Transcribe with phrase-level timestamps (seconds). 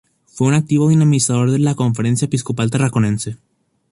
[0.25, 3.37] Fue un activo dinamizador de la Conferencia Episcopal Tarraconense.